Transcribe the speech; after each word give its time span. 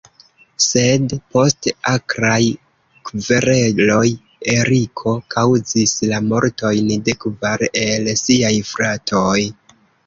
Sed 0.67 1.11
post 1.35 1.67
akraj 1.91 2.39
kvereloj 3.11 4.07
Eriko 4.57 5.15
kaŭzis 5.37 5.97
la 6.15 6.25
mortojn 6.33 6.93
de 7.11 7.17
kvar 7.27 7.69
el 7.87 8.15
siaj 8.27 8.55
fratoj. 8.75 9.41